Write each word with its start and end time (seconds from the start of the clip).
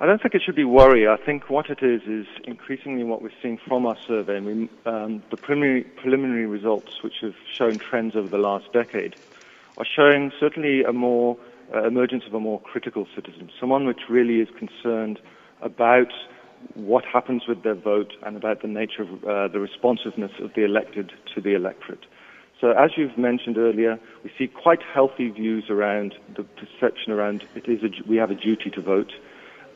I 0.00 0.06
don't 0.06 0.20
think 0.20 0.34
it 0.34 0.42
should 0.44 0.56
be 0.56 0.64
worry. 0.64 1.06
I 1.06 1.16
think 1.16 1.48
what 1.48 1.70
it 1.70 1.80
is 1.80 2.02
is 2.02 2.26
increasingly 2.44 3.04
what 3.04 3.22
we're 3.22 3.30
seeing 3.40 3.58
from 3.58 3.86
our 3.86 3.96
survey, 4.08 4.38
and 4.38 4.46
we, 4.46 4.68
um, 4.86 5.22
the 5.30 5.36
preliminary, 5.36 5.84
preliminary 5.84 6.46
results, 6.46 7.02
which 7.04 7.14
have 7.22 7.36
shown 7.52 7.78
trends 7.78 8.16
over 8.16 8.26
the 8.26 8.38
last 8.38 8.72
decade, 8.72 9.14
are 9.78 9.84
showing 9.84 10.32
certainly 10.40 10.82
a 10.82 10.92
more 10.92 11.36
uh, 11.72 11.84
emergence 11.84 12.24
of 12.26 12.34
a 12.34 12.40
more 12.40 12.60
critical 12.60 13.06
citizen, 13.14 13.50
someone 13.60 13.86
which 13.86 14.00
really 14.08 14.40
is 14.40 14.48
concerned 14.58 15.20
about 15.62 16.12
what 16.74 17.04
happens 17.04 17.46
with 17.46 17.62
their 17.62 17.74
vote 17.74 18.14
and 18.24 18.36
about 18.36 18.62
the 18.62 18.68
nature 18.68 19.02
of 19.02 19.24
uh, 19.24 19.46
the 19.48 19.60
responsiveness 19.60 20.32
of 20.40 20.52
the 20.54 20.64
elected 20.64 21.12
to 21.34 21.40
the 21.40 21.54
electorate. 21.54 22.04
So 22.60 22.72
as 22.72 22.92
you've 22.96 23.16
mentioned 23.16 23.58
earlier, 23.58 24.00
we 24.24 24.32
see 24.36 24.48
quite 24.48 24.82
healthy 24.82 25.30
views 25.30 25.64
around 25.70 26.14
the 26.36 26.42
perception 26.42 27.12
around 27.12 27.44
it 27.54 27.68
is 27.68 27.82
a, 27.84 28.08
we 28.08 28.16
have 28.16 28.30
a 28.30 28.34
duty 28.34 28.70
to 28.70 28.80
vote. 28.80 29.12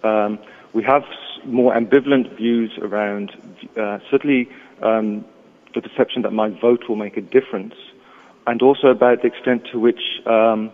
Um, 0.03 0.39
we 0.75 0.83
have 0.85 1.03
more 1.45 1.75
ambivalent 1.75 2.37
views 2.37 2.79
around 2.81 3.33
uh, 3.77 3.99
certainly 4.11 4.49
um, 4.83 5.25
the 5.75 5.81
perception 5.81 6.23
that 6.23 6.33
my 6.33 6.49
vote 6.61 6.85
will 6.89 6.97
make 6.97 7.17
a 7.17 7.21
difference, 7.21 7.75
and 8.47 8.63
also 8.63 8.89
about 8.89 9.23
the 9.23 9.29
extent 9.29 9.67
to 9.73 9.79
which 9.79 10.01
um, 10.27 10.71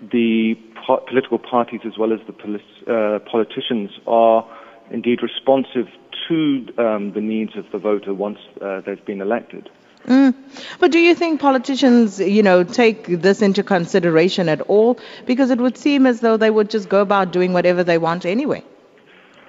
the 0.00 0.54
po- 0.86 1.02
political 1.08 1.38
parties 1.38 1.80
as 1.84 1.96
well 1.98 2.12
as 2.12 2.20
the 2.26 2.32
polit- 2.32 2.88
uh, 2.88 3.18
politicians 3.30 3.90
are 4.06 4.46
indeed 4.90 5.22
responsive 5.22 5.88
to 6.28 6.66
um, 6.78 7.12
the 7.12 7.20
needs 7.20 7.56
of 7.56 7.64
the 7.72 7.78
voter 7.78 8.14
once 8.14 8.38
uh, 8.60 8.80
they've 8.80 9.04
been 9.04 9.20
elected. 9.20 9.68
Mm. 10.06 10.34
But 10.80 10.90
do 10.90 10.98
you 10.98 11.14
think 11.14 11.40
politicians, 11.40 12.18
you 12.18 12.42
know, 12.42 12.64
take 12.64 13.06
this 13.06 13.40
into 13.42 13.62
consideration 13.62 14.48
at 14.48 14.60
all? 14.62 14.98
Because 15.26 15.50
it 15.50 15.58
would 15.58 15.78
seem 15.78 16.06
as 16.06 16.20
though 16.20 16.36
they 16.36 16.50
would 16.50 16.70
just 16.70 16.88
go 16.88 17.00
about 17.00 17.32
doing 17.32 17.52
whatever 17.52 17.84
they 17.84 17.98
want 17.98 18.26
anyway. 18.26 18.64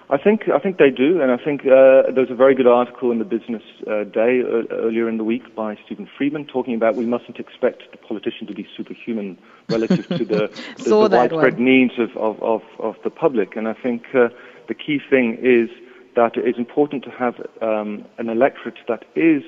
I 0.09 0.17
think 0.17 0.43
I 0.53 0.59
think 0.59 0.77
they 0.77 0.91
do, 0.91 1.21
and 1.21 1.31
I 1.31 1.37
think 1.37 1.61
uh, 1.61 2.11
there 2.11 2.21
was 2.21 2.29
a 2.29 2.35
very 2.35 2.53
good 2.53 2.67
article 2.67 3.09
in 3.11 3.17
the 3.17 3.25
Business 3.25 3.63
uh, 3.87 4.03
Day 4.03 4.41
uh, 4.41 4.71
earlier 4.71 5.09
in 5.09 5.17
the 5.17 5.23
week 5.23 5.55
by 5.55 5.75
Steven 5.85 6.07
Friedman 6.17 6.45
talking 6.45 6.75
about 6.75 6.95
we 6.95 7.05
mustn't 7.05 7.39
expect 7.39 7.81
the 7.91 7.97
politician 7.97 8.45
to 8.45 8.53
be 8.53 8.67
superhuman 8.77 9.39
relative 9.69 10.07
to 10.09 10.25
the, 10.25 10.51
the, 10.77 10.83
the 10.83 11.17
widespread 11.17 11.53
one. 11.53 11.65
needs 11.65 11.93
of, 11.97 12.15
of, 12.17 12.43
of, 12.43 12.61
of, 12.77 12.95
the 13.03 13.09
public. 13.09 13.55
And 13.55 13.67
I 13.67 13.73
think 13.73 14.03
uh, 14.13 14.27
the 14.67 14.75
key 14.75 14.99
thing 15.09 15.39
is 15.41 15.69
that 16.15 16.37
it 16.37 16.47
is 16.47 16.55
important 16.57 17.03
to 17.05 17.09
have 17.09 17.35
um, 17.61 18.05
an 18.19 18.29
electorate 18.29 18.77
that 18.87 19.05
is 19.15 19.41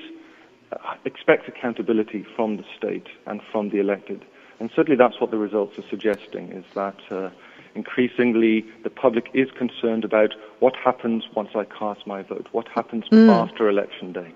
expects 1.04 1.48
accountability 1.48 2.26
from 2.34 2.56
the 2.56 2.64
state 2.76 3.06
and 3.26 3.40
from 3.52 3.70
the 3.70 3.78
elected. 3.78 4.24
And 4.58 4.70
certainly 4.74 4.96
that's 4.96 5.20
what 5.20 5.30
the 5.30 5.38
results 5.38 5.78
are 5.78 5.84
suggesting, 5.90 6.50
is 6.52 6.64
that 6.74 6.96
uh, 7.10 7.30
increasingly 7.74 8.64
the 8.84 8.90
public 8.90 9.28
is 9.34 9.50
concerned 9.52 10.04
about 10.04 10.34
what 10.60 10.74
happens 10.76 11.24
once 11.34 11.50
I 11.54 11.64
cast 11.64 12.06
my 12.06 12.22
vote, 12.22 12.48
what 12.52 12.66
happens 12.68 13.04
mm. 13.10 13.28
after 13.28 13.68
election 13.68 14.12
day. 14.12 14.32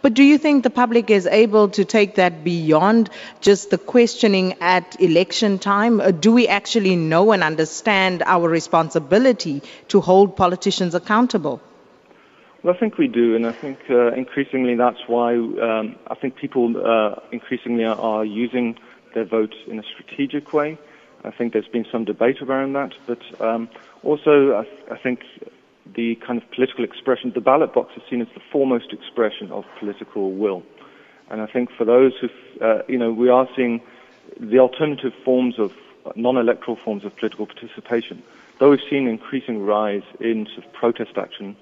But 0.00 0.14
do 0.14 0.22
you 0.22 0.38
think 0.38 0.62
the 0.62 0.70
public 0.70 1.10
is 1.10 1.26
able 1.26 1.68
to 1.70 1.84
take 1.84 2.14
that 2.14 2.42
beyond 2.42 3.10
just 3.42 3.68
the 3.68 3.76
questioning 3.76 4.54
at 4.62 4.98
election 4.98 5.58
time? 5.58 6.00
Or 6.00 6.10
do 6.10 6.32
we 6.32 6.48
actually 6.48 6.96
know 6.96 7.32
and 7.32 7.42
understand 7.42 8.22
our 8.24 8.48
responsibility 8.48 9.62
to 9.88 10.00
hold 10.00 10.36
politicians 10.36 10.94
accountable? 10.94 11.60
Well, 12.62 12.74
I 12.74 12.78
think 12.78 12.98
we 12.98 13.06
do, 13.06 13.36
and 13.36 13.46
I 13.46 13.52
think 13.52 13.78
uh, 13.88 14.12
increasingly 14.14 14.74
that's 14.74 15.06
why 15.06 15.34
um, 15.34 15.94
I 16.08 16.16
think 16.16 16.34
people 16.34 16.74
uh, 16.76 17.20
increasingly 17.30 17.84
are, 17.84 18.24
using 18.24 18.76
their 19.14 19.24
votes 19.24 19.54
in 19.68 19.78
a 19.78 19.84
strategic 19.84 20.52
way. 20.52 20.76
I 21.24 21.30
think 21.30 21.52
there's 21.52 21.68
been 21.68 21.86
some 21.90 22.04
debate 22.04 22.42
around 22.42 22.72
that, 22.72 22.94
but 23.06 23.20
um, 23.40 23.68
also 24.02 24.56
I, 24.56 24.64
th- 24.64 24.90
I, 24.90 24.96
think 24.96 25.20
the 25.94 26.16
kind 26.16 26.42
of 26.42 26.50
political 26.50 26.82
expression, 26.82 27.30
the 27.32 27.40
ballot 27.40 27.72
box 27.74 27.92
is 27.96 28.02
seen 28.10 28.20
as 28.20 28.28
the 28.34 28.42
foremost 28.50 28.92
expression 28.92 29.52
of 29.52 29.64
political 29.78 30.32
will. 30.32 30.64
And 31.30 31.40
I 31.40 31.46
think 31.46 31.70
for 31.70 31.84
those 31.84 32.12
who, 32.20 32.28
uh, 32.60 32.82
you 32.88 32.98
know, 32.98 33.12
we 33.12 33.28
are 33.28 33.48
seeing 33.54 33.80
the 34.40 34.58
alternative 34.58 35.12
forms 35.24 35.60
of 35.60 35.72
non-electoral 36.16 36.76
forms 36.84 37.04
of 37.04 37.16
political 37.16 37.46
participation. 37.46 38.20
Though 38.58 38.70
we've 38.70 38.80
seen 38.90 39.06
increasing 39.06 39.64
rise 39.64 40.02
in 40.18 40.46
sort 40.46 40.66
of 40.66 40.72
protest 40.72 41.16
action 41.16 41.56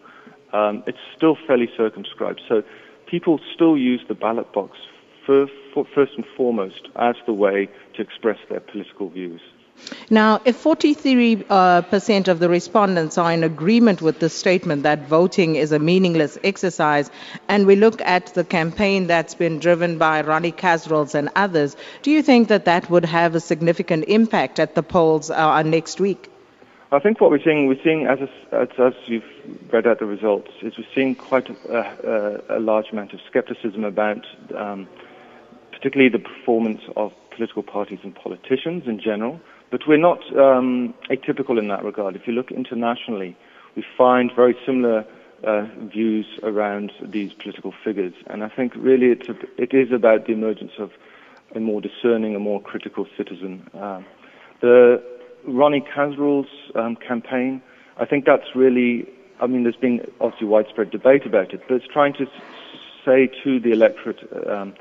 um, 0.52 0.82
it's 0.86 0.98
still 1.16 1.36
fairly 1.46 1.70
circumscribed. 1.76 2.40
So 2.48 2.62
people 3.06 3.40
still 3.54 3.76
use 3.76 4.02
the 4.08 4.14
ballot 4.14 4.52
box 4.52 4.78
for, 5.24 5.46
for 5.72 5.86
first 5.94 6.12
and 6.16 6.24
foremost 6.36 6.88
as 6.96 7.16
the 7.26 7.32
way 7.32 7.68
to 7.94 8.02
express 8.02 8.38
their 8.48 8.60
political 8.60 9.08
views. 9.10 9.40
Now, 10.08 10.40
if 10.46 10.56
43 10.56 11.44
uh, 11.50 11.82
percent 11.82 12.28
of 12.28 12.38
the 12.38 12.48
respondents 12.48 13.18
are 13.18 13.30
in 13.32 13.44
agreement 13.44 14.00
with 14.00 14.20
the 14.20 14.30
statement 14.30 14.84
that 14.84 15.06
voting 15.06 15.56
is 15.56 15.70
a 15.70 15.78
meaningless 15.78 16.38
exercise, 16.42 17.10
and 17.48 17.66
we 17.66 17.76
look 17.76 18.00
at 18.00 18.32
the 18.34 18.44
campaign 18.44 19.06
that's 19.06 19.34
been 19.34 19.58
driven 19.58 19.98
by 19.98 20.22
Ronnie 20.22 20.52
Kasrils 20.52 21.14
and 21.14 21.28
others, 21.36 21.76
do 22.02 22.10
you 22.10 22.22
think 22.22 22.48
that 22.48 22.64
that 22.64 22.88
would 22.88 23.04
have 23.04 23.34
a 23.34 23.40
significant 23.40 24.04
impact 24.08 24.58
at 24.58 24.74
the 24.74 24.82
polls 24.82 25.30
uh, 25.30 25.62
next 25.62 26.00
week? 26.00 26.30
I 26.92 27.00
think 27.00 27.20
what 27.20 27.30
we're 27.30 27.42
seeing, 27.42 27.66
we're 27.66 27.82
seeing 27.82 28.06
as, 28.06 28.20
as, 28.52 28.69
as 28.78 28.92
you've 29.06 29.24
read 29.72 29.88
out 29.88 29.98
the 29.98 30.06
results, 30.06 30.52
is 30.62 30.78
we're 30.78 30.86
seeing 30.94 31.16
quite 31.16 31.48
a, 31.48 32.42
a, 32.48 32.58
a 32.58 32.60
large 32.60 32.86
amount 32.92 33.12
of 33.12 33.20
skepticism 33.28 33.82
about, 33.82 34.24
um, 34.56 34.86
particularly 35.72 36.08
the 36.08 36.20
performance 36.20 36.82
of 36.97 37.12
political 37.32 37.64
parties 37.64 37.98
and 38.04 38.14
politicians 38.14 38.84
in 38.86 39.00
general. 39.00 39.41
But 39.70 39.80
we're 39.88 39.97
not 39.97 40.20
um, 40.38 40.94
atypical 41.10 41.58
in 41.58 41.66
that 41.69 41.82
regard. 41.82 42.14
If 42.14 42.28
you 42.28 42.32
look 42.32 42.52
internationally, 42.52 43.36
we 43.74 43.84
find 43.98 44.30
very 44.34 44.56
similar 44.64 45.04
uh, 45.42 45.66
views 45.92 46.26
around 46.44 46.92
these 47.03 47.32
political 47.32 47.74
figures, 47.84 48.14
and 48.28 48.44
I 48.44 48.48
think 48.48 48.74
really 48.76 49.08
it's 49.08 49.28
a, 49.28 49.36
it 49.58 49.74
is 49.74 49.92
about 49.92 50.26
the 50.26 50.32
emergence 50.32 50.72
of 50.78 50.92
a 51.54 51.60
more 51.60 51.80
discerning, 51.80 52.36
a 52.36 52.38
more 52.38 52.62
critical 52.62 53.06
citizen. 53.16 53.68
Uh, 53.74 54.03
the 54.60 55.03
Ronnie 55.46 55.80
Kasrils' 55.94 56.46
um, 56.74 56.96
campaign, 56.96 57.62
I 57.98 58.04
think 58.04 58.24
that's 58.24 58.54
really, 58.54 59.08
I 59.40 59.46
mean, 59.46 59.62
there's 59.62 59.76
been 59.76 60.06
obviously 60.20 60.46
widespread 60.46 60.90
debate 60.90 61.26
about 61.26 61.52
it, 61.54 61.62
but 61.68 61.74
it's 61.74 61.86
trying 61.86 62.14
to 62.14 62.26
say 63.04 63.30
to 63.44 63.60
the 63.60 63.70
electorate, 63.70 64.20
um, 64.48 64.74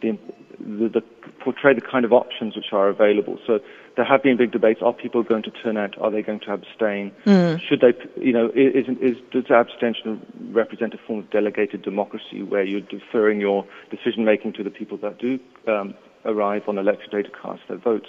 the, 0.00 0.18
the, 0.60 0.88
the, 0.88 1.02
portray 1.40 1.74
the 1.74 1.80
kind 1.80 2.04
of 2.04 2.12
options 2.12 2.54
which 2.54 2.72
are 2.72 2.88
available. 2.88 3.38
So 3.46 3.58
there 3.96 4.04
have 4.04 4.22
been 4.22 4.36
big 4.36 4.52
debates. 4.52 4.80
Are 4.80 4.92
people 4.92 5.22
going 5.22 5.42
to 5.42 5.50
turn 5.50 5.76
out? 5.76 5.98
Are 6.00 6.10
they 6.10 6.22
going 6.22 6.40
to 6.40 6.52
abstain? 6.52 7.10
Mm. 7.26 7.60
Should 7.60 7.80
they, 7.80 7.94
you 8.16 8.32
know, 8.32 8.46
is, 8.54 8.86
is, 9.00 9.16
does 9.32 9.50
abstention 9.50 10.24
represent 10.52 10.94
a 10.94 10.98
form 10.98 11.20
of 11.20 11.30
delegated 11.30 11.82
democracy 11.82 12.42
where 12.42 12.62
you're 12.62 12.80
deferring 12.80 13.40
your 13.40 13.66
decision 13.90 14.24
making 14.24 14.52
to 14.54 14.62
the 14.62 14.70
people 14.70 14.96
that 14.98 15.18
do 15.18 15.38
um, 15.66 15.94
arrive 16.24 16.62
on 16.68 16.78
election 16.78 17.10
day 17.10 17.22
to 17.22 17.30
cast 17.30 17.62
their 17.68 17.78
votes? 17.78 18.08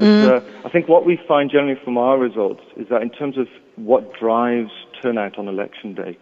Mm. 0.00 0.28
uh, 0.28 0.66
I 0.66 0.70
think 0.70 0.88
what 0.88 1.04
we 1.04 1.20
find 1.28 1.50
generally 1.50 1.78
from 1.82 1.98
our 1.98 2.18
results 2.18 2.62
is 2.76 2.88
that 2.88 3.02
in 3.02 3.10
terms 3.10 3.36
of 3.36 3.48
what 3.76 4.14
drives 4.18 4.72
turnout 5.00 5.38
on 5.38 5.46
election 5.46 5.94
day, 5.94 6.18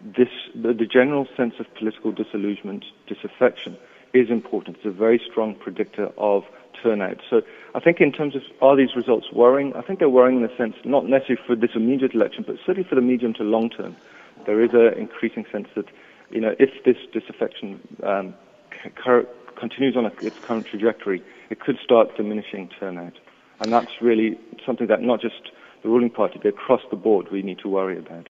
this, 0.00 0.28
the, 0.54 0.72
the 0.72 0.86
general 0.86 1.26
sense 1.36 1.54
of 1.58 1.66
political 1.74 2.12
disillusionment, 2.12 2.84
disaffection, 3.06 3.76
is 4.14 4.30
important. 4.30 4.76
It's 4.78 4.86
a 4.86 4.90
very 4.90 5.20
strong 5.30 5.54
predictor 5.54 6.10
of 6.16 6.44
turnout. 6.82 7.18
So 7.28 7.42
I 7.74 7.80
think 7.80 8.00
in 8.00 8.12
terms 8.12 8.34
of 8.34 8.42
are 8.62 8.76
these 8.76 8.96
results 8.96 9.26
worrying, 9.32 9.74
I 9.74 9.82
think 9.82 9.98
they're 9.98 10.08
worrying 10.08 10.36
in 10.36 10.42
the 10.42 10.56
sense 10.56 10.76
not 10.84 11.06
necessarily 11.06 11.42
for 11.46 11.56
this 11.56 11.70
immediate 11.74 12.14
election, 12.14 12.44
but 12.46 12.56
certainly 12.64 12.88
for 12.88 12.94
the 12.94 13.02
medium 13.02 13.34
to 13.34 13.42
long 13.42 13.70
term. 13.70 13.96
There 14.46 14.62
is 14.62 14.70
an 14.72 14.94
increasing 14.96 15.44
sense 15.52 15.68
that, 15.74 15.86
you 16.30 16.40
know, 16.40 16.54
if 16.58 16.70
this 16.84 16.96
disaffection 17.12 17.80
um, 18.02 18.34
continues 19.58 19.96
on 19.96 20.06
its 20.22 20.36
current 20.46 20.66
trajectory, 20.70 21.22
it 21.50 21.60
could 21.60 21.76
start 21.82 22.16
diminishing 22.16 22.68
turnout. 22.78 23.14
And 23.60 23.72
that's 23.72 23.90
really 24.00 24.38
something 24.64 24.86
that 24.86 25.02
not 25.02 25.20
just 25.20 25.50
the 25.82 25.88
ruling 25.88 26.10
party, 26.10 26.38
but 26.42 26.48
across 26.48 26.80
the 26.90 26.96
board 26.96 27.26
we 27.30 27.42
need 27.42 27.58
to 27.60 27.68
worry 27.68 27.98
about. 27.98 28.26